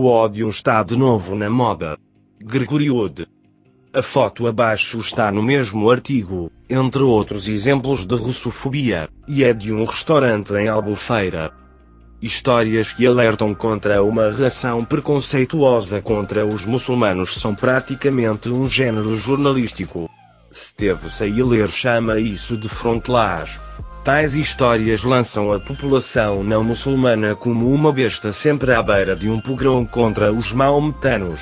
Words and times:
O 0.00 0.06
ódio 0.06 0.48
está 0.48 0.80
de 0.84 0.96
novo 0.96 1.34
na 1.34 1.50
moda. 1.50 1.98
Gregoriode. 2.40 3.26
A 3.92 4.00
foto 4.00 4.46
abaixo 4.46 5.00
está 5.00 5.32
no 5.32 5.42
mesmo 5.42 5.90
artigo, 5.90 6.52
entre 6.70 7.02
outros 7.02 7.48
exemplos 7.48 8.06
de 8.06 8.14
russofobia, 8.14 9.08
e 9.26 9.42
é 9.42 9.52
de 9.52 9.72
um 9.72 9.84
restaurante 9.84 10.54
em 10.54 10.68
Albufeira. 10.68 11.52
Histórias 12.22 12.92
que 12.92 13.04
alertam 13.08 13.52
contra 13.52 14.00
uma 14.00 14.30
reação 14.30 14.84
preconceituosa 14.84 16.00
contra 16.00 16.46
os 16.46 16.64
muçulmanos 16.64 17.34
são 17.34 17.52
praticamente 17.52 18.48
um 18.48 18.70
gênero 18.70 19.16
jornalístico. 19.16 20.08
Steve 20.54 21.10
Sailer 21.10 21.66
chama 21.66 22.20
isso 22.20 22.56
de 22.56 22.68
frontlage. 22.68 23.58
Tais 24.04 24.34
histórias 24.34 25.02
lançam 25.02 25.52
a 25.52 25.60
população 25.60 26.42
não 26.42 26.64
muçulmana 26.64 27.34
como 27.34 27.72
uma 27.72 27.92
besta 27.92 28.32
sempre 28.32 28.72
à 28.72 28.82
beira 28.82 29.14
de 29.14 29.28
um 29.28 29.38
pogrom 29.38 29.84
contra 29.84 30.32
os 30.32 30.52
maometanos. 30.52 31.40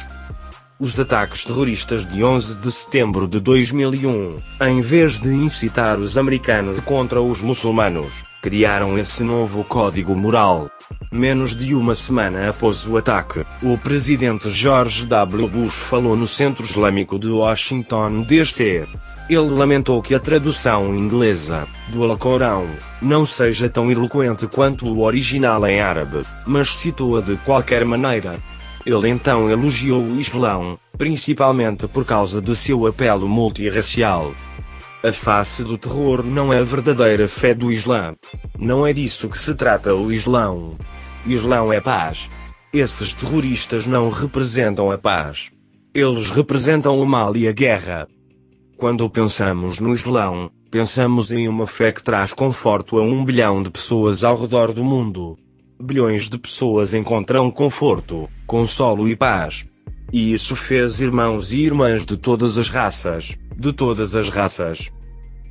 Os 0.78 0.98
ataques 0.98 1.44
terroristas 1.44 2.06
de 2.06 2.22
11 2.22 2.58
de 2.58 2.70
setembro 2.70 3.26
de 3.26 3.40
2001, 3.40 4.42
em 4.62 4.80
vez 4.82 5.18
de 5.18 5.28
incitar 5.28 5.98
os 5.98 6.18
americanos 6.18 6.80
contra 6.80 7.22
os 7.22 7.40
muçulmanos, 7.40 8.12
criaram 8.42 8.98
esse 8.98 9.22
novo 9.22 9.64
código 9.64 10.14
moral. 10.14 10.70
Menos 11.10 11.56
de 11.56 11.74
uma 11.74 11.94
semana 11.94 12.50
após 12.50 12.86
o 12.86 12.96
ataque, 12.96 13.44
o 13.62 13.78
presidente 13.78 14.50
George 14.50 15.06
W. 15.06 15.48
Bush 15.48 15.76
falou 15.76 16.16
no 16.16 16.28
Centro 16.28 16.64
Islâmico 16.64 17.18
de 17.18 17.28
Washington, 17.28 18.22
D.C. 18.22 18.86
Ele 19.28 19.50
lamentou 19.50 20.00
que 20.00 20.14
a 20.14 20.20
tradução 20.20 20.94
inglesa 20.94 21.66
do 21.88 22.04
Alcorão 22.04 22.68
não 23.02 23.26
seja 23.26 23.68
tão 23.68 23.90
eloquente 23.90 24.46
quanto 24.46 24.86
o 24.86 25.00
original 25.02 25.66
em 25.66 25.80
árabe, 25.80 26.22
mas 26.46 26.76
citou-a 26.76 27.20
de 27.20 27.36
qualquer 27.38 27.84
maneira. 27.84 28.38
Ele 28.84 29.08
então 29.08 29.50
elogiou 29.50 30.00
o 30.00 30.20
Islão, 30.20 30.78
principalmente 30.96 31.88
por 31.88 32.04
causa 32.04 32.40
de 32.40 32.54
seu 32.54 32.86
apelo 32.86 33.28
multirracial. 33.28 34.32
A 35.02 35.12
face 35.12 35.64
do 35.64 35.76
terror 35.76 36.24
não 36.24 36.52
é 36.52 36.60
a 36.60 36.64
verdadeira 36.64 37.26
fé 37.26 37.52
do 37.52 37.72
Islã. 37.72 38.14
Não 38.56 38.86
é 38.86 38.92
disso 38.92 39.28
que 39.28 39.38
se 39.38 39.56
trata 39.56 39.92
o 39.92 40.12
Islão. 40.12 40.76
Islão 41.26 41.72
é 41.72 41.80
paz. 41.80 42.30
Esses 42.72 43.12
terroristas 43.12 43.88
não 43.88 44.08
representam 44.08 44.92
a 44.92 44.96
paz. 44.96 45.50
Eles 45.92 46.30
representam 46.30 47.00
o 47.00 47.04
mal 47.04 47.36
e 47.36 47.48
a 47.48 47.52
guerra. 47.52 48.06
Quando 48.76 49.08
pensamos 49.08 49.80
no 49.80 49.94
Islão, 49.94 50.50
pensamos 50.70 51.32
em 51.32 51.48
uma 51.48 51.66
fé 51.66 51.90
que 51.90 52.02
traz 52.02 52.34
conforto 52.34 52.98
a 52.98 53.02
um 53.02 53.24
bilhão 53.24 53.62
de 53.62 53.70
pessoas 53.70 54.22
ao 54.22 54.36
redor 54.36 54.70
do 54.70 54.84
mundo. 54.84 55.38
Bilhões 55.82 56.28
de 56.28 56.36
pessoas 56.36 56.92
encontram 56.92 57.50
conforto, 57.50 58.28
consolo 58.46 59.08
e 59.08 59.16
paz. 59.16 59.64
E 60.12 60.30
isso 60.30 60.54
fez 60.54 61.00
irmãos 61.00 61.54
e 61.54 61.60
irmãs 61.60 62.04
de 62.04 62.18
todas 62.18 62.58
as 62.58 62.68
raças, 62.68 63.38
de 63.56 63.72
todas 63.72 64.14
as 64.14 64.28
raças. 64.28 64.92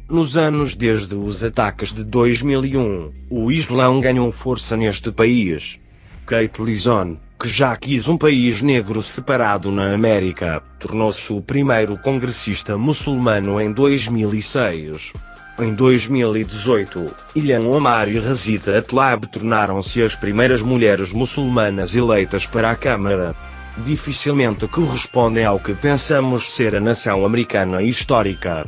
Nos 0.07 0.37
anos 0.37 0.75
desde 0.75 1.15
os 1.15 1.43
ataques 1.43 1.91
de 1.91 2.03
2001, 2.03 3.11
o 3.31 3.51
Islão 3.51 4.01
ganhou 4.01 4.31
força 4.31 4.77
neste 4.77 5.11
país. 5.11 5.79
Kate 6.27 6.61
Lison, 6.61 7.17
que 7.39 7.47
já 7.47 7.75
quis 7.75 8.07
um 8.07 8.17
país 8.17 8.61
negro 8.61 9.01
separado 9.01 9.71
na 9.71 9.93
América, 9.93 10.63
tornou-se 10.79 11.31
o 11.33 11.41
primeiro 11.41 11.97
congressista 11.97 12.77
muçulmano 12.77 13.59
em 13.59 13.71
2006. 13.71 15.13
Em 15.59 15.73
2018, 15.73 17.11
Ilhan 17.35 17.61
Omar 17.61 18.09
e 18.09 18.19
Razita 18.19 18.77
Atlab 18.77 19.27
tornaram-se 19.27 20.01
as 20.01 20.15
primeiras 20.15 20.61
mulheres 20.61 21.13
muçulmanas 21.13 21.95
eleitas 21.95 22.45
para 22.45 22.71
a 22.71 22.75
Câmara. 22.75 23.35
Dificilmente 23.77 24.67
correspondem 24.67 25.45
ao 25.45 25.59
que 25.59 25.73
pensamos 25.73 26.51
ser 26.51 26.75
a 26.75 26.79
nação 26.79 27.25
americana 27.25 27.81
histórica. 27.81 28.65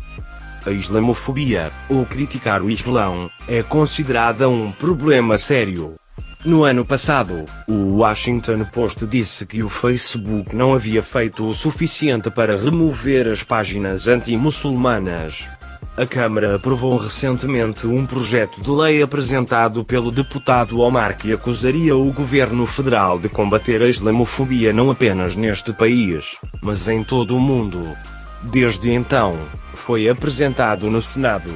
A 0.66 0.72
islamofobia, 0.72 1.72
ou 1.90 2.06
criticar 2.06 2.62
o 2.62 2.70
Islão, 2.70 3.30
é 3.48 3.64
considerada 3.64 4.50
um 4.50 4.72
problema 4.72 5.38
sério. 5.38 5.96
No 6.46 6.64
ano 6.64 6.86
passado, 6.86 7.46
o 7.68 7.98
Washington 7.98 8.64
Post 8.66 9.06
disse 9.08 9.46
que 9.46 9.64
o 9.64 9.70
Facebook 9.70 10.56
não 10.56 10.74
havia 10.74 11.02
feito 11.02 11.48
o 11.48 11.54
suficiente 11.54 12.30
para 12.30 12.56
remover 12.56 13.28
as 13.28 13.44
páginas 13.44 14.08
anti-muçulmanas. 14.08 15.48
A 15.98 16.06
Câmara 16.06 16.56
aprovou 16.56 16.96
recentemente 16.96 17.88
um 17.88 18.06
projeto 18.06 18.62
de 18.62 18.70
lei 18.70 19.02
apresentado 19.02 19.84
pelo 19.84 20.12
deputado 20.12 20.80
Omar 20.80 21.18
que 21.18 21.34
acusaria 21.34 21.98
o 21.98 22.14
governo 22.14 22.68
federal 22.68 23.18
de 23.18 23.28
combater 23.28 23.82
a 23.82 23.90
islamofobia 23.90 24.72
não 24.72 24.92
apenas 24.92 25.36
neste 25.36 25.74
país, 25.74 26.38
mas 26.62 26.88
em 26.88 27.04
todo 27.04 27.36
o 27.36 27.40
mundo. 27.40 27.96
Desde 28.44 28.92
então, 28.92 29.36
foi 29.74 30.08
apresentado 30.08 30.88
no 30.90 31.02
Senado. 31.02 31.52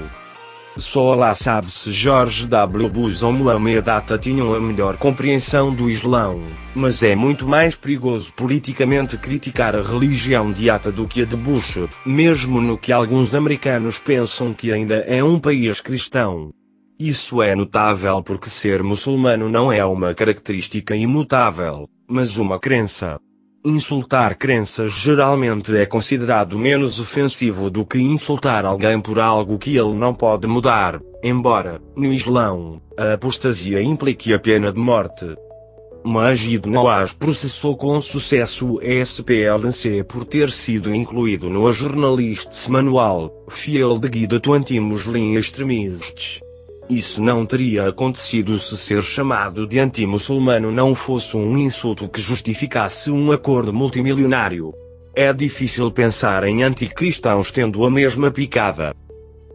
Só 0.78 1.14
lá 1.16 1.36
sabe 1.36 1.70
se 1.70 1.92
George 1.92 2.48
W. 2.48 2.90
Bush 2.90 3.22
ou 3.22 3.34
Muhammad 3.34 3.86
Atta 3.88 4.18
tinham 4.18 4.54
a 4.54 4.59
melhor 4.59 4.96
compreensão 4.96 5.74
do 5.74 5.90
Islão, 5.90 6.42
mas 6.74 7.04
é 7.04 7.14
muito 7.14 7.46
mais 7.46 7.76
perigoso 7.76 8.32
politicamente 8.34 9.18
criticar 9.18 9.76
a 9.76 9.81
religião 9.81 10.50
de 10.52 10.70
Atta 10.70 10.90
do 10.90 11.06
que 11.06 11.24
a 11.24 11.26
de 11.26 11.36
Bush, 11.36 11.78
mesmo 12.06 12.62
no 12.62 12.78
que 12.78 12.94
alguns 12.94 13.36
americanos 13.36 14.00
pensam 14.00 14.54
que 14.54 14.72
ainda 14.72 14.96
é 14.96 15.22
um 15.22 15.38
país 15.38 15.81
cristão. 15.81 16.52
Isso 16.98 17.42
é 17.42 17.54
notável 17.54 18.24
porque 18.24 18.50
ser 18.50 18.81
muçulmano 18.81 19.50
não 19.50 19.74
é 19.74 19.84
uma 19.84 20.14
característica 20.14 20.96
imutável, 20.96 21.90
mas 22.08 22.38
uma 22.38 22.60
crença. 22.60 23.20
Insultar 23.64 24.36
crenças 24.38 24.92
geralmente 24.92 25.78
é 25.78 25.86
considerado 25.86 26.58
menos 26.58 27.00
ofensivo 27.00 27.70
do 27.70 27.86
que 27.86 28.00
insultar 28.00 28.66
alguém 28.66 29.00
por 29.00 29.20
algo 29.20 29.60
que 29.60 29.78
ele 29.78 29.94
não 29.94 30.16
pode 30.16 30.48
mudar, 30.48 31.00
embora, 31.24 31.80
no 31.96 32.12
Islão, 32.12 32.82
a 32.98 33.14
apostasia 33.14 33.80
implique 33.80 34.34
a 34.34 34.40
pena 34.40 34.74
de 34.74 34.80
morte. 34.80 35.36
Majid 36.04 36.68
Nawaz 36.68 37.14
processou 37.14 37.78
com 37.78 38.02
sucesso 38.02 38.78
o 38.78 38.82
SPLC 38.82 40.04
por 40.06 40.26
ter 40.26 40.50
sido 40.50 40.94
incluído 40.96 41.48
no 41.48 41.68
A 41.68 41.72
Journalists 41.72 42.68
Manual, 42.68 43.32
Field 43.48 44.10
Guide 44.10 44.40
to 44.40 44.54
Anti-Muslim 44.54 45.36
Extremists. 45.36 46.42
Isso 46.91 47.24
não 47.24 47.46
teria 47.46 47.88
acontecido 47.88 48.59
se 48.59 48.75
ser 48.75 49.02
chamado 49.02 49.66
de 49.66 49.79
anti-muçulmano 49.79 50.74
não 50.74 50.94
fosse 50.94 51.38
um 51.38 51.57
insulto 51.57 52.09
que 52.09 52.19
justificasse 52.19 53.09
um 53.09 53.31
acordo 53.31 53.72
multimilionário. 53.72 54.74
É 55.16 55.31
difícil 55.31 55.90
pensar 55.90 56.44
em 56.44 56.63
anticristãos 56.63 57.50
tendo 57.50 57.85
a 57.85 57.90
mesma 57.90 58.30
picada. 58.30 58.94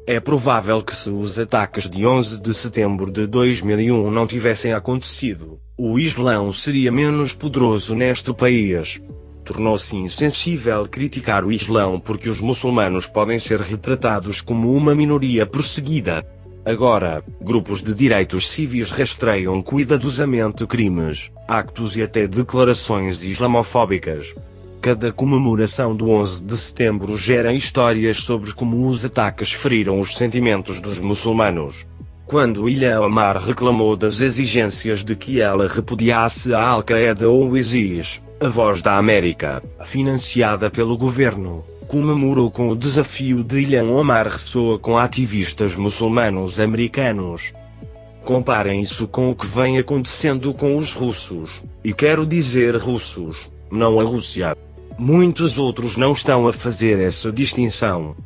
É 0.06 0.18
provável 0.18 0.82
que 0.82 0.96
se 0.96 1.10
os 1.10 1.38
ataques 1.38 1.90
de 1.90 2.06
11 2.06 2.40
de 2.40 2.54
setembro 2.54 3.10
de 3.10 3.26
2001 3.26 4.10
não 4.10 4.26
tivessem 4.26 4.72
acontecido, 4.72 5.60
o 5.78 5.98
Islão 5.98 6.50
seria 6.50 6.90
menos 6.90 7.34
poderoso 7.34 7.94
neste 7.94 8.32
país. 8.32 8.98
Tornou-se 9.44 9.94
insensível 9.94 10.88
criticar 10.88 11.44
o 11.44 11.52
Islão 11.52 12.00
porque 12.00 12.30
os 12.30 12.40
muçulmanos 12.40 13.06
podem 13.06 13.38
ser 13.38 13.60
retratados 13.60 14.40
como 14.40 14.74
uma 14.74 14.94
minoria 14.94 15.44
perseguida. 15.44 16.24
Agora, 16.66 17.22
grupos 17.40 17.80
de 17.80 17.94
direitos 17.94 18.48
civis 18.48 18.90
rastreiam 18.90 19.62
cuidadosamente 19.62 20.66
crimes, 20.66 21.30
actos 21.46 21.96
e 21.96 22.02
até 22.02 22.26
declarações 22.26 23.22
islamofóbicas. 23.22 24.34
Cada 24.80 25.12
comemoração 25.12 25.94
do 25.94 26.10
11 26.10 26.42
de 26.42 26.56
setembro 26.56 27.16
gera 27.16 27.52
histórias 27.52 28.16
sobre 28.16 28.52
como 28.52 28.88
os 28.88 29.04
ataques 29.04 29.52
feriram 29.52 30.00
os 30.00 30.16
sentimentos 30.16 30.80
dos 30.80 30.98
muçulmanos. 30.98 31.86
Quando 32.26 32.68
Ilha 32.68 33.00
Omar 33.00 33.38
reclamou 33.38 33.94
das 33.94 34.20
exigências 34.20 35.04
de 35.04 35.14
que 35.14 35.40
ela 35.40 35.68
repudiasse 35.68 36.52
a 36.52 36.66
Al-Qaeda 36.66 37.28
ou 37.28 37.48
o 37.48 37.56
ISIS, 37.56 38.20
a 38.42 38.48
Voz 38.48 38.82
da 38.82 38.96
América, 38.96 39.62
financiada 39.84 40.68
pelo 40.68 40.98
governo, 40.98 41.64
comemorou 41.86 42.50
com 42.50 42.68
o 42.68 42.76
desafio 42.76 43.44
de 43.44 43.60
Ilhan 43.60 43.88
Omar 43.90 44.26
ressoa 44.26 44.78
com 44.78 44.98
ativistas 44.98 45.76
muçulmanos 45.76 46.58
americanos. 46.58 47.52
Comparem 48.24 48.80
isso 48.80 49.06
com 49.06 49.30
o 49.30 49.36
que 49.36 49.46
vem 49.46 49.78
acontecendo 49.78 50.52
com 50.52 50.76
os 50.76 50.92
russos, 50.92 51.62
e 51.84 51.92
quero 51.92 52.26
dizer 52.26 52.76
russos, 52.76 53.50
não 53.70 54.00
a 54.00 54.02
Rússia. 54.02 54.56
Muitos 54.98 55.58
outros 55.58 55.96
não 55.96 56.12
estão 56.12 56.48
a 56.48 56.52
fazer 56.52 56.98
essa 56.98 57.30
distinção. 57.30 58.16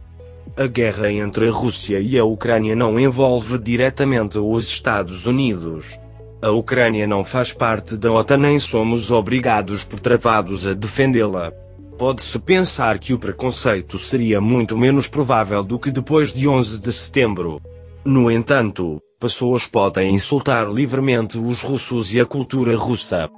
A 0.57 0.67
guerra 0.67 1.13
entre 1.13 1.49
a 1.49 1.53
Rússia 1.53 2.01
e 2.01 2.19
a 2.19 2.25
Ucrânia 2.25 2.75
não 2.75 2.99
envolve 2.99 3.59
diretamente 3.59 4.39
os 4.39 4.69
Estados 4.69 5.27
Unidos. 5.27 6.01
A 6.41 6.51
Ucrânia 6.51 7.07
não 7.07 7.23
faz 7.23 7.53
parte 7.53 7.97
da 7.97 8.11
OTAN 8.11 8.39
nem 8.39 8.59
somos 8.59 9.11
obrigados 9.11 9.85
por 9.85 10.01
tratados 10.01 10.67
a 10.67 10.73
defendê-la 10.73 11.53
pode-se 12.01 12.39
pensar 12.39 12.99
que 12.99 13.13
o 13.13 13.19
preconceito 13.19 13.99
seria 13.99 14.41
muito 14.41 14.75
menos 14.75 15.07
provável 15.07 15.63
do 15.63 15.79
que 15.79 15.91
depois 15.91 16.33
de 16.33 16.49
11 16.49 16.81
de 16.81 16.91
setembro. 16.91 17.61
No 18.03 18.31
entanto, 18.31 18.99
pessoas 19.21 19.67
podem 19.67 20.15
insultar 20.15 20.67
livremente 20.73 21.37
os 21.37 21.61
russos 21.61 22.15
e 22.15 22.19
a 22.19 22.25
cultura 22.25 22.75
russa. 22.75 23.29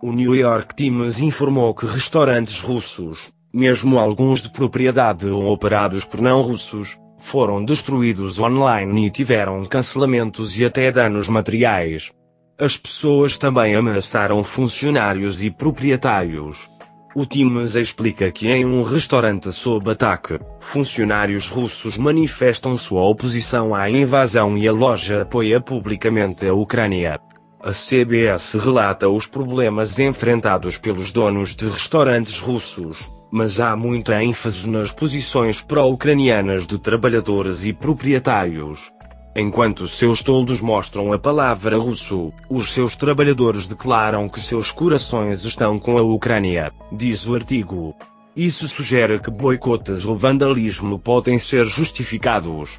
O 0.00 0.12
New 0.12 0.36
York 0.36 0.76
Times 0.76 1.18
informou 1.18 1.74
que 1.74 1.84
restaurantes 1.84 2.60
russos, 2.60 3.32
mesmo 3.52 3.98
alguns 3.98 4.40
de 4.40 4.52
propriedade 4.52 5.26
ou 5.26 5.44
operados 5.46 6.04
por 6.04 6.20
não 6.20 6.42
russos, 6.42 6.96
foram 7.18 7.64
destruídos 7.64 8.38
online 8.38 9.06
e 9.06 9.10
tiveram 9.10 9.64
cancelamentos 9.64 10.56
e 10.56 10.64
até 10.64 10.92
danos 10.92 11.28
materiais. 11.28 12.12
As 12.56 12.76
pessoas 12.76 13.36
também 13.36 13.74
ameaçaram 13.74 14.44
funcionários 14.44 15.42
e 15.42 15.50
proprietários. 15.50 16.75
O 17.18 17.24
Times 17.24 17.76
explica 17.76 18.30
que 18.30 18.46
em 18.46 18.66
um 18.66 18.82
restaurante 18.82 19.50
sob 19.50 19.90
ataque, 19.90 20.38
funcionários 20.60 21.48
russos 21.48 21.96
manifestam 21.96 22.76
sua 22.76 23.08
oposição 23.08 23.74
à 23.74 23.88
invasão 23.88 24.54
e 24.54 24.68
a 24.68 24.72
loja 24.72 25.22
apoia 25.22 25.58
publicamente 25.58 26.46
a 26.46 26.52
Ucrânia. 26.52 27.18
A 27.58 27.72
CBS 27.72 28.52
relata 28.62 29.08
os 29.08 29.26
problemas 29.26 29.98
enfrentados 29.98 30.76
pelos 30.76 31.10
donos 31.10 31.56
de 31.56 31.64
restaurantes 31.64 32.38
russos, 32.38 33.10
mas 33.32 33.60
há 33.60 33.74
muita 33.74 34.22
ênfase 34.22 34.68
nas 34.68 34.90
posições 34.90 35.62
pró-ucranianas 35.62 36.66
de 36.66 36.76
trabalhadores 36.76 37.64
e 37.64 37.72
proprietários. 37.72 38.92
Enquanto 39.38 39.86
seus 39.86 40.22
toldos 40.22 40.62
mostram 40.62 41.12
a 41.12 41.18
palavra 41.18 41.76
russo, 41.76 42.32
os 42.48 42.72
seus 42.72 42.96
trabalhadores 42.96 43.68
declaram 43.68 44.30
que 44.30 44.40
seus 44.40 44.72
corações 44.72 45.44
estão 45.44 45.78
com 45.78 45.98
a 45.98 46.00
Ucrânia, 46.00 46.72
diz 46.90 47.26
o 47.26 47.34
artigo. 47.34 47.94
Isso 48.34 48.66
sugere 48.66 49.18
que 49.18 49.30
boicotes 49.30 50.06
ou 50.06 50.16
vandalismo 50.16 50.98
podem 50.98 51.38
ser 51.38 51.66
justificados. 51.66 52.78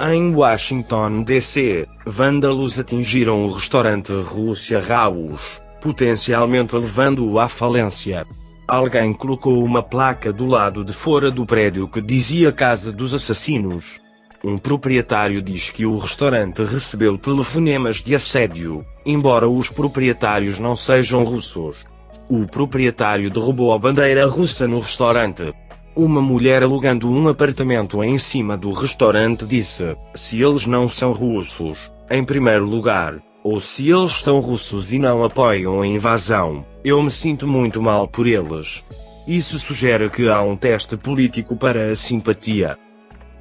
Em 0.00 0.34
Washington, 0.34 1.22
D.C., 1.22 1.86
vândalos 2.04 2.80
atingiram 2.80 3.46
o 3.46 3.52
restaurante 3.52 4.10
Rússia 4.12 4.80
House, 4.80 5.62
potencialmente 5.80 6.74
levando-o 6.74 7.38
à 7.38 7.48
falência. 7.48 8.26
Alguém 8.66 9.12
colocou 9.12 9.62
uma 9.62 9.84
placa 9.84 10.32
do 10.32 10.46
lado 10.46 10.84
de 10.84 10.92
fora 10.92 11.30
do 11.30 11.46
prédio 11.46 11.86
que 11.86 12.00
dizia 12.00 12.50
Casa 12.50 12.92
dos 12.92 13.14
Assassinos. 13.14 14.04
Um 14.46 14.58
proprietário 14.58 15.42
diz 15.42 15.70
que 15.70 15.84
o 15.84 15.98
restaurante 15.98 16.62
recebeu 16.62 17.18
telefonemas 17.18 17.96
de 17.96 18.14
assédio, 18.14 18.86
embora 19.04 19.48
os 19.48 19.70
proprietários 19.70 20.60
não 20.60 20.76
sejam 20.76 21.24
russos. 21.24 21.84
O 22.28 22.46
proprietário 22.46 23.28
derrubou 23.28 23.72
a 23.72 23.78
bandeira 23.80 24.24
russa 24.24 24.68
no 24.68 24.78
restaurante. 24.78 25.52
Uma 25.96 26.22
mulher 26.22 26.62
alugando 26.62 27.10
um 27.10 27.26
apartamento 27.26 28.04
em 28.04 28.16
cima 28.18 28.56
do 28.56 28.70
restaurante 28.70 29.44
disse: 29.44 29.96
Se 30.14 30.40
eles 30.40 30.64
não 30.64 30.88
são 30.88 31.10
russos, 31.10 31.90
em 32.08 32.22
primeiro 32.22 32.66
lugar, 32.66 33.20
ou 33.42 33.58
se 33.58 33.90
eles 33.90 34.12
são 34.12 34.38
russos 34.38 34.92
e 34.92 34.98
não 35.00 35.24
apoiam 35.24 35.80
a 35.80 35.86
invasão, 35.88 36.64
eu 36.84 37.02
me 37.02 37.10
sinto 37.10 37.48
muito 37.48 37.82
mal 37.82 38.06
por 38.06 38.28
eles. 38.28 38.84
Isso 39.26 39.58
sugere 39.58 40.08
que 40.08 40.28
há 40.28 40.40
um 40.40 40.56
teste 40.56 40.96
político 40.96 41.56
para 41.56 41.90
a 41.90 41.96
simpatia. 41.96 42.78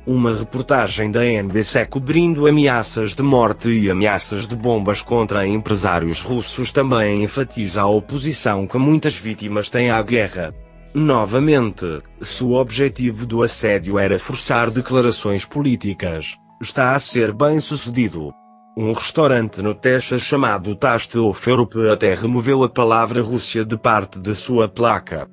Uma 0.08 0.36
reportagem 0.36 1.10
da 1.10 1.26
NBC 1.26 1.88
cobrindo 1.88 2.46
ameaças 2.46 3.16
de 3.16 3.24
morte 3.24 3.70
e 3.70 3.90
ameaças 3.90 4.48
de 4.48 4.56
bombas 4.56 5.02
contra 5.02 5.48
empresários 5.48 6.22
russos 6.22 6.72
também 6.72 7.24
enfatiza 7.24 7.82
a 7.82 7.88
oposição 7.88 8.68
que 8.68 8.78
muitas 8.78 9.18
vítimas 9.18 9.68
têm 9.68 9.90
à 9.90 10.00
guerra. 10.04 10.54
Novamente, 10.94 12.04
se 12.22 12.44
o 12.44 12.52
objetivo 12.52 13.26
do 13.26 13.42
assédio 13.42 13.98
era 13.98 14.20
forçar 14.20 14.70
declarações 14.70 15.44
políticas, 15.44 16.38
está 16.62 16.94
a 16.94 17.00
ser 17.00 17.34
bem 17.34 17.60
sucedido. 17.60 18.32
Um 18.78 18.94
restaurante 18.94 19.60
no 19.64 19.74
Texas 19.74 20.22
chamado 20.22 20.76
Tasteoferup 20.76 21.90
até 21.90 22.14
removeu 22.14 22.64
a 22.64 22.70
palavra 22.70 23.24
Rússia 23.24 23.66
de 23.66 23.76
parte 23.76 24.20
de 24.20 24.36
sua 24.36 24.68
placa. 24.68 25.28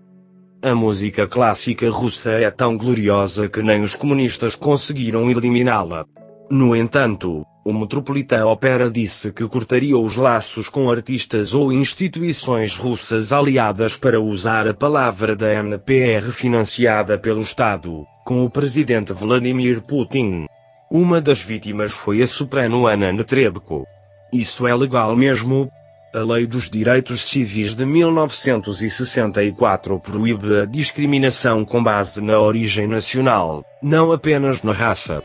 A 0.65 0.77
música 0.77 1.27
clássica 1.27 1.91
russa 1.91 2.31
é 2.31 2.49
tão 2.49 2.79
gloriosa 2.79 3.49
que 3.49 3.61
nem 3.61 3.83
os 3.83 3.97
comunistas 3.97 4.55
conseguiram 4.55 5.29
eliminá-la. 5.29 6.07
No 6.49 6.77
entanto, 6.77 7.45
o 7.65 7.73
Metropolitan 7.73 8.47
Opera 8.47 8.89
disse 8.89 9.33
que 9.33 9.49
cortaria 9.49 9.99
os 9.99 10.15
laços 10.15 10.69
com 10.69 10.89
artistas 10.89 11.53
ou 11.53 11.73
instituições 11.73 12.77
russas 12.77 13.33
aliadas 13.33 13.97
para 13.97 14.21
usar 14.21 14.69
a 14.69 14.73
palavra 14.73 15.35
da 15.35 15.53
NPR 15.53 16.31
financiada 16.31 17.19
pelo 17.19 17.43
Estado, 17.43 18.07
com 18.25 18.45
o 18.45 18.51
presidente 18.51 19.13
Vladimir 19.13 19.83
Putin. 19.83 20.47
Uma 20.89 21.21
das 21.21 21.43
vítimas 21.43 21.93
foi 21.93 22.23
a 22.23 22.27
soprano 22.29 22.87
Anna 22.87 23.11
Netrebko. 23.11 23.85
Isso 24.33 24.65
é 24.65 24.77
legal 24.77 25.17
mesmo? 25.17 25.69
A 26.15 26.19
Lei 26.19 26.47
dos 26.47 26.69
Direitos 26.69 27.25
Civis 27.25 27.75
de 27.75 27.87
1964 27.87 29.99
proíbe 29.99 30.61
a 30.61 30.67
discriminação 30.67 31.65
com 31.65 31.83
base 31.83 32.21
na 32.21 32.39
origem 32.39 32.87
nacional, 32.87 33.65
não 33.83 34.13
apenas 34.13 34.63
na 34.63 34.73
raça. 34.73 35.25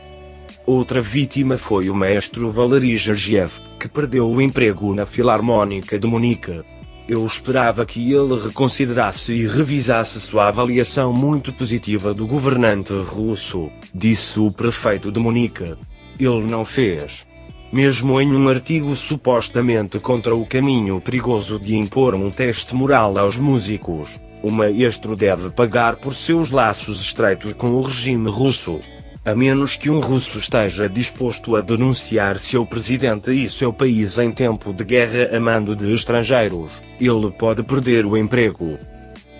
Outra 0.64 1.02
vítima 1.02 1.58
foi 1.58 1.90
o 1.90 1.94
maestro 1.94 2.50
Valery 2.50 2.96
Gergiev, 2.96 3.60
que 3.78 3.86
perdeu 3.86 4.30
o 4.30 4.40
emprego 4.40 4.94
na 4.94 5.04
Filarmônica 5.04 5.98
de 5.98 6.06
Munique. 6.06 6.62
Eu 7.06 7.26
esperava 7.26 7.84
que 7.84 8.10
ele 8.10 8.40
reconsiderasse 8.40 9.32
e 9.32 9.46
revisasse 9.46 10.18
sua 10.18 10.48
avaliação 10.48 11.12
muito 11.12 11.52
positiva 11.52 12.14
do 12.14 12.26
governante 12.26 12.94
russo, 12.94 13.68
disse 13.94 14.40
o 14.40 14.50
prefeito 14.50 15.12
de 15.12 15.20
Munique. 15.20 15.76
Ele 16.18 16.46
não 16.46 16.64
fez 16.64 17.27
mesmo 17.72 18.20
em 18.20 18.34
um 18.34 18.48
artigo 18.48 18.96
supostamente 18.96 20.00
contra 20.00 20.34
o 20.34 20.46
caminho 20.46 21.00
perigoso 21.00 21.58
de 21.58 21.76
impor 21.76 22.14
um 22.14 22.30
teste 22.30 22.74
moral 22.74 23.18
aos 23.18 23.36
músicos, 23.36 24.18
o 24.42 24.50
maestro 24.50 25.14
deve 25.14 25.50
pagar 25.50 25.96
por 25.96 26.14
seus 26.14 26.50
laços 26.50 27.02
estreitos 27.02 27.52
com 27.52 27.70
o 27.72 27.82
regime 27.82 28.30
russo. 28.30 28.80
A 29.24 29.34
menos 29.34 29.76
que 29.76 29.90
um 29.90 30.00
russo 30.00 30.38
esteja 30.38 30.88
disposto 30.88 31.54
a 31.56 31.60
denunciar 31.60 32.38
seu 32.38 32.64
presidente 32.64 33.30
e 33.30 33.48
seu 33.50 33.72
país 33.72 34.16
em 34.16 34.32
tempo 34.32 34.72
de 34.72 34.84
guerra 34.84 35.36
a 35.36 35.40
mando 35.40 35.76
de 35.76 35.92
estrangeiros, 35.92 36.80
ele 36.98 37.30
pode 37.32 37.62
perder 37.62 38.06
o 38.06 38.16
emprego. 38.16 38.78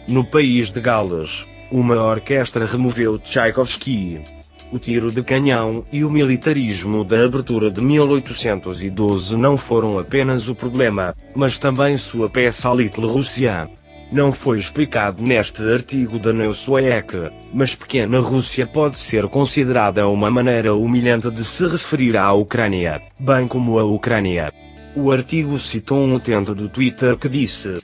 No 0.07 0.25
país 0.25 0.71
de 0.71 0.81
Gales, 0.81 1.47
uma 1.71 2.03
orquestra 2.03 2.67
removeu 2.67 3.19
Tchaikovsky, 3.19 4.21
o 4.71 4.79
tiro 4.79 5.11
de 5.11 5.23
canhão 5.23 5.85
e 5.93 6.05
o 6.05 6.11
militarismo 6.11 7.05
da 7.05 7.25
abertura 7.25 7.71
de 7.71 7.81
1812 7.81 9.37
não 9.37 9.57
foram 9.57 9.99
apenas 9.99 10.49
o 10.49 10.55
problema, 10.55 11.15
mas 11.35 11.59
também 11.59 11.97
sua 11.97 12.29
peça 12.29 12.73
Little 12.73 13.09
Russia. 13.09 13.69
Não 14.11 14.33
foi 14.33 14.59
explicado 14.59 15.23
neste 15.23 15.63
artigo 15.63 16.19
da 16.19 16.33
Newsweek, 16.33 17.31
mas 17.53 17.75
Pequena 17.75 18.21
Rússia 18.21 18.67
pode 18.67 18.97
ser 18.97 19.29
considerada 19.29 20.09
uma 20.09 20.31
maneira 20.31 20.75
humilhante 20.75 21.31
de 21.31 21.45
se 21.45 21.67
referir 21.67 22.17
à 22.17 22.33
Ucrânia, 22.33 23.03
bem 23.19 23.47
como 23.47 23.79
a 23.79 23.85
Ucrânia. 23.85 24.51
O 24.97 25.13
artigo 25.13 25.59
citou 25.59 25.99
um 25.99 26.15
utente 26.15 26.55
do 26.55 26.71
Twitter 26.71 27.19
que 27.19 27.29
disse: 27.29 27.83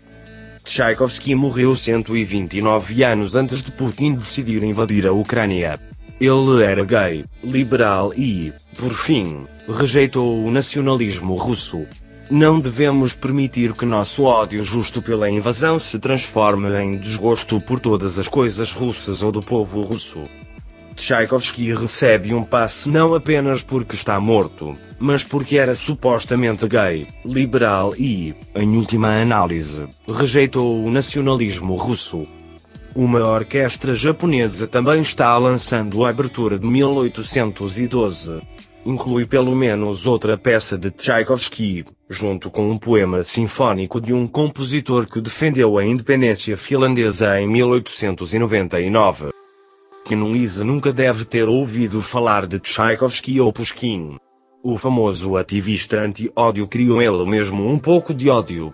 Tchaikovsky 0.64 1.34
morreu 1.34 1.76
129 1.76 3.04
anos 3.04 3.36
antes 3.36 3.62
de 3.62 3.70
Putin 3.70 4.14
decidir 4.14 4.62
invadir 4.62 5.06
a 5.06 5.12
Ucrânia. 5.12 5.78
Ele 6.20 6.62
era 6.62 6.84
gay, 6.84 7.24
liberal 7.42 8.12
e, 8.14 8.52
por 8.78 8.92
fim, 8.92 9.44
rejeitou 9.68 10.44
o 10.44 10.50
nacionalismo 10.50 11.34
russo. 11.34 11.84
Não 12.30 12.58
devemos 12.58 13.12
permitir 13.12 13.74
que 13.74 13.84
nosso 13.84 14.24
ódio 14.24 14.64
justo 14.64 15.02
pela 15.02 15.28
invasão 15.28 15.78
se 15.78 15.98
transforme 15.98 16.68
em 16.80 16.96
desgosto 16.98 17.60
por 17.60 17.80
todas 17.80 18.18
as 18.18 18.28
coisas 18.28 18.72
russas 18.72 19.22
ou 19.22 19.30
do 19.30 19.42
povo 19.42 19.82
russo. 19.82 20.22
Tchaikovsky 20.94 21.74
recebe 21.74 22.32
um 22.32 22.44
passe 22.44 22.88
não 22.88 23.14
apenas 23.14 23.62
porque 23.62 23.94
está 23.94 24.18
morto, 24.20 24.76
mas 24.98 25.24
porque 25.24 25.58
era 25.58 25.74
supostamente 25.74 26.66
gay, 26.68 27.08
liberal 27.24 27.94
e, 27.96 28.34
em 28.54 28.76
última 28.76 29.20
análise, 29.20 29.86
rejeitou 30.08 30.84
o 30.84 30.90
nacionalismo 30.90 31.74
russo. 31.74 32.26
Uma 32.96 33.26
orquestra 33.26 33.92
japonesa 33.92 34.68
também 34.68 35.02
está 35.02 35.36
lançando 35.36 36.04
a 36.04 36.10
abertura 36.10 36.56
de 36.56 36.64
1812. 36.64 38.40
Inclui 38.86 39.26
pelo 39.26 39.56
menos 39.56 40.06
outra 40.06 40.38
peça 40.38 40.78
de 40.78 40.92
Tchaikovsky, 40.92 41.84
junto 42.08 42.48
com 42.50 42.70
um 42.70 42.78
poema 42.78 43.24
sinfônico 43.24 44.00
de 44.00 44.12
um 44.12 44.28
compositor 44.28 45.06
que 45.06 45.20
defendeu 45.20 45.76
a 45.76 45.84
independência 45.84 46.56
finlandesa 46.56 47.40
em 47.40 47.48
1899. 47.48 49.30
Lise 50.08 50.62
nunca 50.62 50.92
deve 50.92 51.24
ter 51.24 51.48
ouvido 51.48 52.00
falar 52.00 52.46
de 52.46 52.60
Tchaikovsky 52.60 53.40
ou 53.40 53.52
Pushkin. 53.52 54.18
O 54.62 54.78
famoso 54.78 55.36
ativista 55.36 55.98
anti-ódio 56.00 56.68
criou 56.68 57.02
ele 57.02 57.24
mesmo 57.28 57.68
um 57.68 57.76
pouco 57.76 58.14
de 58.14 58.30
ódio, 58.30 58.72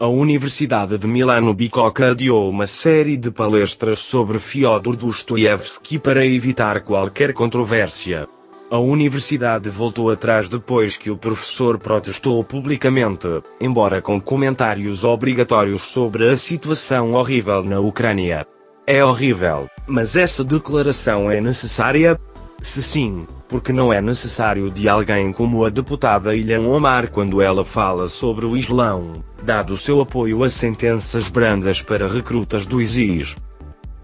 a 0.00 0.06
Universidade 0.06 0.96
de 0.96 1.06
Milano 1.06 1.52
Bicocca 1.52 2.12
adiou 2.12 2.48
uma 2.48 2.66
série 2.66 3.18
de 3.18 3.30
palestras 3.30 3.98
sobre 3.98 4.38
Fyodor 4.38 4.96
Dostoiévski 4.96 5.98
para 5.98 6.24
evitar 6.24 6.80
qualquer 6.80 7.34
controvérsia. 7.34 8.26
A 8.70 8.78
universidade 8.78 9.68
voltou 9.68 10.08
atrás 10.08 10.48
depois 10.48 10.96
que 10.96 11.10
o 11.10 11.18
professor 11.18 11.78
protestou 11.78 12.42
publicamente, 12.42 13.28
embora 13.60 14.00
com 14.00 14.18
comentários 14.18 15.04
obrigatórios 15.04 15.82
sobre 15.90 16.30
a 16.30 16.36
situação 16.36 17.12
horrível 17.12 17.62
na 17.62 17.78
Ucrânia. 17.78 18.46
É 18.86 19.04
horrível, 19.04 19.68
mas 19.86 20.16
essa 20.16 20.42
declaração 20.42 21.30
é 21.30 21.42
necessária? 21.42 22.18
Se 22.62 22.82
sim, 22.82 23.26
porque 23.48 23.72
não 23.72 23.92
é 23.92 24.00
necessário 24.00 24.70
de 24.70 24.88
alguém 24.88 25.32
como 25.32 25.64
a 25.64 25.70
deputada 25.70 26.36
Ilhan 26.36 26.68
Omar 26.68 27.10
quando 27.10 27.40
ela 27.40 27.64
fala 27.64 28.08
sobre 28.08 28.44
o 28.46 28.56
Islão, 28.56 29.24
dado 29.42 29.76
seu 29.76 30.00
apoio 30.00 30.44
a 30.44 30.50
sentenças 30.50 31.28
brandas 31.28 31.82
para 31.82 32.06
recrutas 32.06 32.66
do 32.66 32.80
ISIS. 32.80 33.36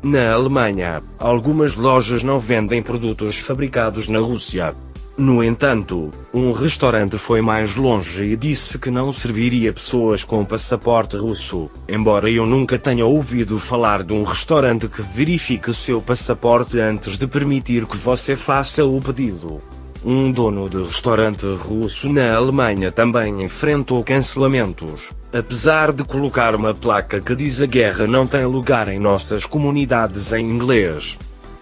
Na 0.02 0.32
Alemanha, 0.32 1.02
algumas 1.18 1.74
lojas 1.74 2.22
não 2.22 2.38
vendem 2.38 2.82
produtos 2.82 3.36
fabricados 3.38 4.08
na 4.08 4.18
Rússia. 4.18 4.74
No 5.18 5.42
entanto, 5.42 6.10
um 6.32 6.52
restaurante 6.52 7.16
foi 7.16 7.40
mais 7.40 7.74
longe 7.74 8.22
e 8.22 8.36
disse 8.36 8.78
que 8.78 8.90
não 8.90 9.14
serviria 9.14 9.72
pessoas 9.72 10.22
com 10.22 10.44
passaporte 10.44 11.16
russo, 11.16 11.70
embora 11.88 12.30
eu 12.30 12.44
nunca 12.44 12.78
tenha 12.78 13.06
ouvido 13.06 13.58
falar 13.58 14.02
de 14.02 14.12
um 14.12 14.24
restaurante 14.24 14.88
que 14.88 15.00
verifique 15.00 15.72
seu 15.72 16.02
passaporte 16.02 16.78
antes 16.78 17.16
de 17.16 17.26
permitir 17.26 17.86
que 17.86 17.96
você 17.96 18.36
faça 18.36 18.84
o 18.84 19.00
pedido. 19.00 19.62
Um 20.04 20.30
dono 20.30 20.68
de 20.68 20.82
restaurante 20.82 21.46
russo 21.46 22.12
na 22.12 22.34
Alemanha 22.34 22.92
também 22.92 23.42
enfrentou 23.42 24.04
cancelamentos, 24.04 25.12
apesar 25.32 25.92
de 25.92 26.04
colocar 26.04 26.54
uma 26.54 26.74
placa 26.74 27.22
que 27.22 27.34
diz 27.34 27.62
a 27.62 27.66
guerra 27.66 28.06
não 28.06 28.26
tem 28.26 28.44
lugar 28.44 28.88
em 28.88 28.98
nossas 28.98 29.46
comunidades 29.46 30.30
em 30.34 30.44
inglês. 30.44 31.16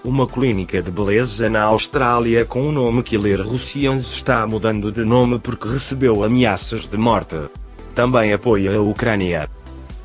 Uma 0.04 0.26
clínica 0.26 0.82
de 0.82 0.90
beleza 0.90 1.49
na 1.49 1.62
Austrália 1.62 2.44
com 2.44 2.68
o 2.68 2.70
nome 2.70 3.02
Killer 3.02 3.40
Russians 3.40 4.12
está 4.12 4.46
mudando 4.46 4.92
de 4.92 5.02
nome 5.02 5.38
porque 5.38 5.66
recebeu 5.66 6.23
ameaças 6.23 6.87
de 6.87 6.99
morte. 6.99 7.38
Também 7.94 8.30
apoia 8.30 8.76
a 8.76 8.82
Ucrânia. 8.82 9.49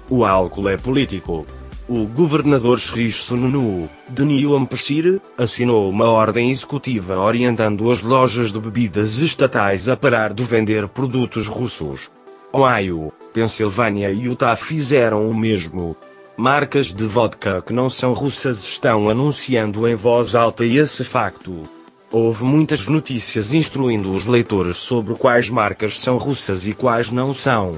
O 0.10 0.24
álcool 0.24 0.70
é 0.70 0.78
político. 0.78 1.46
O 1.90 2.06
governador 2.06 2.80
Shri 2.80 3.12
Sununu, 3.12 3.90
de 4.08 4.24
New 4.24 4.56
Hampshire, 4.56 5.22
assinou 5.38 5.90
uma 5.90 6.10
ordem 6.10 6.50
executiva 6.50 7.20
orientando 7.20 7.92
as 7.92 8.02
lojas 8.02 8.54
de 8.54 8.60
bebidas 8.60 9.20
estatais 9.20 9.90
a 9.90 9.98
parar 9.98 10.34
de 10.34 10.46
vender 10.46 10.88
produtos 10.88 11.46
russos. 11.46 12.10
Ohio, 12.54 13.12
Pensilvânia 13.34 14.10
e 14.12 14.24
Utah 14.24 14.56
fizeram 14.56 15.30
o 15.30 15.36
mesmo. 15.36 15.98
Marcas 16.40 16.94
de 16.94 17.04
vodka 17.04 17.62
que 17.62 17.74
não 17.74 17.90
são 17.90 18.14
russas 18.14 18.64
estão 18.64 19.10
anunciando 19.10 19.86
em 19.86 19.94
voz 19.94 20.36
alta 20.36 20.64
esse 20.64 21.04
facto. 21.04 21.64
Houve 22.10 22.46
muitas 22.46 22.88
notícias 22.88 23.54
instruindo 23.54 24.10
os 24.10 24.26
leitores 24.26 24.78
sobre 24.78 25.16
quais 25.16 25.50
marcas 25.50 26.00
são 26.00 26.18
russas 26.18 26.66
e 26.66 26.72
quais 26.72 27.12
não 27.12 27.34
são 27.34 27.74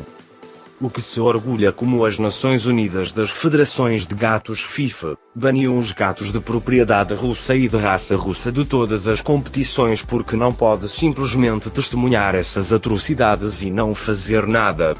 o 0.80 0.90
que 0.90 1.02
se 1.02 1.20
orgulha 1.20 1.72
como 1.72 2.06
as 2.06 2.18
Nações 2.18 2.66
Unidas 2.66 3.12
das 3.12 3.30
Federações 3.30 4.06
de 4.06 4.16
Gatos 4.16 4.62
FIFA, 4.62 5.16
baniu 5.34 5.78
os 5.78 5.92
gatos 5.92 6.32
de 6.32 6.40
propriedade 6.40 7.14
russa 7.14 7.56
e 7.56 7.68
de 7.68 7.78
raça 7.78 8.16
russa 8.16 8.52
de 8.52 8.66
todas 8.66 9.08
as 9.08 9.22
competições 9.22 10.02
porque 10.02 10.36
não 10.36 10.52
pode 10.52 10.90
simplesmente 10.90 11.70
testemunhar 11.70 12.34
essas 12.36 12.74
atrocidades 12.74 13.62
e 13.62 13.70
não 13.70 13.94
fazer 13.94 14.48
nada. 14.48 14.96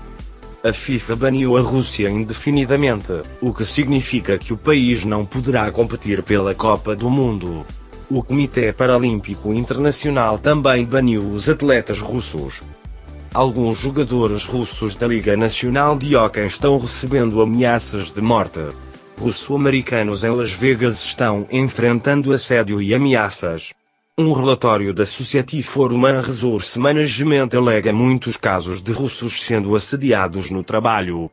A 0.64 0.72
FIFA 0.72 1.16
baniu 1.16 1.58
a 1.58 1.62
Rússia 1.62 2.08
indefinidamente, 2.08 3.24
o 3.42 3.52
que 3.52 3.66
significa 3.66 4.38
que 4.38 4.54
o 4.54 4.58
país 4.58 5.04
não 5.04 5.26
poderá 5.26 5.72
competir 5.72 6.22
pela 6.22 6.54
Copa 6.54 6.96
do 6.96 7.10
Mundo. 7.10 7.66
O 8.08 8.22
Comitê 8.22 8.72
Paralímpico 8.72 9.52
Internacional 9.54 10.38
também 10.38 10.86
baniu 10.86 11.24
os 11.32 11.50
atletas 11.50 12.00
russos. 12.00 12.62
Alguns 13.34 13.80
jogadores 13.80 14.46
russos 14.46 14.96
da 14.96 15.08
Liga 15.08 15.36
Nacional 15.36 15.98
de 15.98 16.16
Hóquei 16.16 16.46
estão 16.46 16.78
recebendo 16.78 17.42
ameaças 17.42 18.12
de 18.12 18.22
morte. 18.22 18.62
Russo-americanos 19.18 20.24
em 20.24 20.30
Las 20.30 20.52
Vegas 20.52 21.04
estão 21.04 21.48
enfrentando 21.52 22.32
assédio 22.32 22.80
e 22.80 22.94
ameaças. 22.94 23.74
Um 24.20 24.34
relatório 24.34 24.94
da 24.94 25.06
Society 25.06 25.64
for 25.64 25.92
Human 25.92 26.22
Resource 26.22 26.78
Management 26.78 27.50
alega 27.56 27.94
muitos 27.94 28.36
casos 28.36 28.82
de 28.82 28.92
russos 28.92 29.42
sendo 29.42 29.74
assediados 29.76 30.52
no 30.52 30.64
trabalho. 30.64 31.32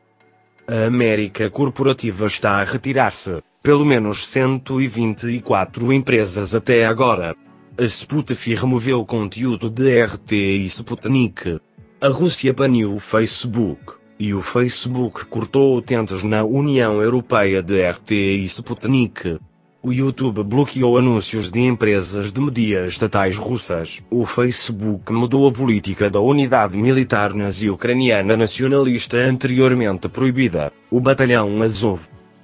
A 0.65 0.85
América 0.85 1.49
Corporativa 1.49 2.25
está 2.25 2.53
a 2.53 2.63
retirar-se, 2.63 3.43
pelo 3.61 3.85
menos 3.85 4.25
124 4.25 5.91
empresas 5.91 6.55
até 6.55 6.85
agora. 6.85 7.35
A 7.77 7.87
Spotify 7.87 8.55
removeu 8.55 9.05
conteúdo 9.05 9.69
de 9.69 10.01
RT 10.01 10.31
e 10.31 10.65
Sputnik. 10.65 11.59
A 12.01 12.07
Rússia 12.07 12.53
baniu 12.53 12.95
o 12.95 12.99
Facebook, 12.99 13.93
e 14.17 14.33
o 14.33 14.41
Facebook 14.41 15.25
cortou 15.25 15.77
utentes 15.77 16.23
na 16.23 16.43
União 16.43 17.01
Europeia 17.01 17.61
de 17.61 17.87
RT 17.87 18.11
e 18.11 18.45
Sputnik. 18.45 19.37
O 19.81 19.93
YouTube 19.93 20.43
bloqueou 20.43 20.97
anúncios 20.97 21.49
de 21.49 21.61
empresas 21.61 22.33
de 22.33 22.41
mídia 22.41 22.85
estatais 22.85 23.37
russas. 23.37 24.01
O 24.11 24.25
Facebook 24.25 25.09
mudou 25.09 25.47
a 25.47 25.51
política 25.53 26.09
da 26.09 26.19
unidade 26.19 26.77
militar 26.77 27.33
nazi 27.33 27.69
ucraniana 27.69 28.35
nacionalista 28.35 29.15
anteriormente 29.15 30.09
proibida, 30.09 30.73
o 30.91 30.99
Batalhão 30.99 31.61
Azov. 31.61 32.01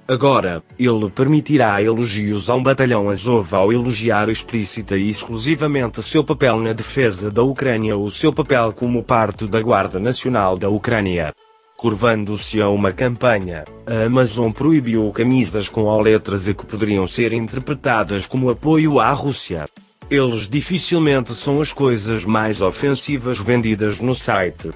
Agora, 0.08 0.62
ele 0.78 1.10
permitirá 1.10 1.82
elogios 1.82 2.48
a 2.48 2.54
um 2.54 2.62
batalhão 2.62 3.10
Azov 3.10 3.52
ao 3.54 3.70
elogiar 3.70 4.30
explícita 4.30 4.96
e 4.96 5.10
exclusivamente 5.10 6.02
seu 6.02 6.24
papel 6.24 6.58
na 6.58 6.72
defesa 6.72 7.30
da 7.30 7.42
Ucrânia 7.42 7.98
ou 7.98 8.10
seu 8.10 8.32
papel 8.32 8.72
como 8.72 9.02
parte 9.02 9.46
da 9.46 9.60
Guarda 9.60 10.00
Nacional 10.00 10.56
da 10.56 10.70
Ucrânia. 10.70 11.34
Curvando-se 11.76 12.60
a 12.60 12.70
uma 12.70 12.90
campanha, 12.90 13.64
a 13.86 14.06
Amazon 14.06 14.50
proibiu 14.50 15.12
camisas 15.12 15.68
com 15.68 16.00
letras 16.00 16.48
e 16.48 16.54
que 16.54 16.64
poderiam 16.64 17.06
ser 17.06 17.34
interpretadas 17.34 18.26
como 18.26 18.48
apoio 18.48 18.98
à 18.98 19.12
Rússia. 19.12 19.68
Eles 20.10 20.48
dificilmente 20.48 21.34
são 21.34 21.60
as 21.60 21.74
coisas 21.74 22.24
mais 22.24 22.62
ofensivas 22.62 23.38
vendidas 23.38 24.00
no 24.00 24.14
site. 24.14 24.70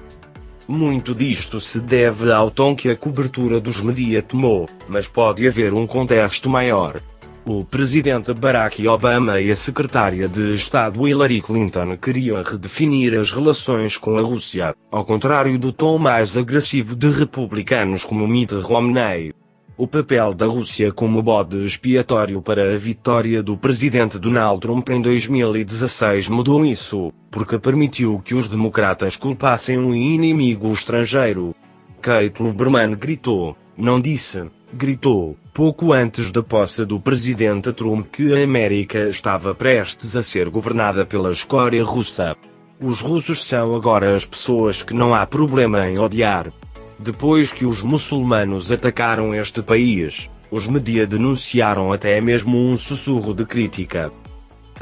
Muito 0.67 1.15
disto 1.15 1.59
se 1.59 1.79
deve 1.79 2.31
ao 2.31 2.51
tom 2.51 2.75
que 2.75 2.89
a 2.89 2.95
cobertura 2.95 3.59
dos 3.59 3.81
media 3.81 4.21
tomou, 4.21 4.67
mas 4.87 5.07
pode 5.07 5.47
haver 5.47 5.73
um 5.73 5.87
contexto 5.87 6.49
maior. 6.49 7.01
O 7.43 7.65
presidente 7.65 8.33
Barack 8.35 8.87
Obama 8.87 9.41
e 9.41 9.49
a 9.49 9.55
secretária 9.55 10.27
de 10.27 10.53
Estado 10.53 11.07
Hillary 11.07 11.41
Clinton 11.41 11.97
queriam 11.97 12.41
redefinir 12.43 13.19
as 13.19 13.31
relações 13.31 13.97
com 13.97 14.15
a 14.15 14.21
Rússia, 14.21 14.75
ao 14.91 15.03
contrário 15.03 15.57
do 15.57 15.73
tom 15.73 15.97
mais 15.97 16.37
agressivo 16.37 16.95
de 16.95 17.09
republicanos 17.09 18.05
como 18.05 18.27
Mitt 18.27 18.53
Romney. 18.53 19.33
O 19.75 19.87
papel 19.87 20.35
da 20.35 20.45
Rússia 20.45 20.91
como 20.91 21.23
bode 21.23 21.65
expiatório 21.65 22.39
para 22.43 22.75
a 22.75 22.77
vitória 22.77 23.41
do 23.41 23.57
presidente 23.57 24.19
Donald 24.19 24.59
Trump 24.59 24.87
em 24.89 25.01
2016 25.01 26.27
mudou 26.27 26.63
isso, 26.63 27.11
porque 27.31 27.57
permitiu 27.57 28.21
que 28.23 28.35
os 28.35 28.47
democratas 28.47 29.15
culpassem 29.15 29.79
um 29.79 29.95
inimigo 29.95 30.71
estrangeiro. 30.71 31.55
Kate 31.99 32.41
Luberman 32.41 32.95
gritou, 32.95 33.57
não 33.81 33.99
disse, 33.99 34.45
gritou, 34.71 35.35
pouco 35.51 35.91
antes 35.91 36.31
da 36.31 36.43
posse 36.43 36.85
do 36.85 36.99
presidente 36.99 37.73
Trump 37.73 38.05
que 38.11 38.31
a 38.31 38.43
América 38.43 39.09
estava 39.09 39.55
prestes 39.55 40.15
a 40.15 40.21
ser 40.21 40.49
governada 40.49 41.03
pela 41.03 41.31
escória 41.31 41.83
russa. 41.83 42.35
Os 42.79 43.01
russos 43.01 43.43
são 43.43 43.75
agora 43.75 44.15
as 44.15 44.23
pessoas 44.23 44.83
que 44.83 44.93
não 44.93 45.15
há 45.15 45.25
problema 45.25 45.89
em 45.89 45.97
odiar. 45.97 46.53
Depois 46.99 47.51
que 47.51 47.65
os 47.65 47.81
muçulmanos 47.81 48.71
atacaram 48.71 49.33
este 49.33 49.63
país, 49.63 50.29
os 50.51 50.67
media 50.67 51.07
denunciaram 51.07 51.91
até 51.91 52.21
mesmo 52.21 52.57
um 52.57 52.77
sussurro 52.77 53.33
de 53.33 53.45
crítica. 53.45 54.11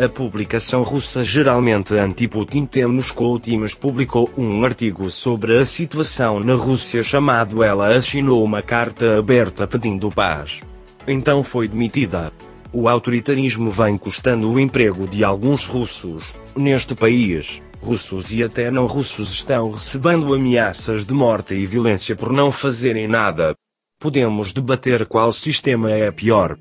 A 0.02 0.08
publicação 0.08 0.82
russa 0.82 1.26
geralmente 1.26 1.94
anti-Putin 1.94 2.70
Moscow 2.88 3.38
Times 3.38 3.76
publicou 3.76 4.32
um 4.38 4.64
artigo 4.64 5.10
sobre 5.10 5.58
a 5.58 5.66
situação 5.66 6.40
na 6.40 6.54
Rússia 6.54 7.04
chamado 7.04 7.62
Ela 7.62 7.94
assinou 7.94 8.42
uma 8.42 8.62
carta 8.62 9.20
aberta 9.20 9.68
pedindo 9.68 10.10
paz. 10.10 10.62
Então 11.06 11.44
foi 11.44 11.68
demitida. 11.68 12.32
O 12.72 12.88
autoritarismo 12.88 13.70
vem 13.70 13.98
custando 13.98 14.50
o 14.50 14.58
emprego 14.58 15.06
de 15.06 15.22
alguns 15.22 15.66
russos, 15.66 16.34
neste 16.56 16.96
país 16.96 17.62
russos 17.82 18.32
e 18.32 18.42
até 18.42 18.72
não 18.72 18.86
russos 18.86 19.34
estão 19.34 19.72
recebendo 19.72 20.34
ameaças 20.34 21.04
de 21.06 21.14
morte 21.14 21.56
e 21.56 21.66
violência 21.66 22.16
por 22.16 22.32
não 22.32 22.54
fazerem 22.54 23.08
nada. 23.08 23.54
Podemos 24.00 24.54
debater 24.54 25.06
qual 25.06 25.34
sistema 25.34 25.92
é 25.92 26.10
pior. 26.10 26.58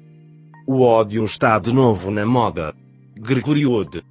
O 0.67 0.83
ódio 0.83 1.25
está 1.25 1.57
de 1.61 1.73
novo 1.73 2.11
na 2.11 2.27
moda. 2.27 2.75
Gregoriode 3.21 4.03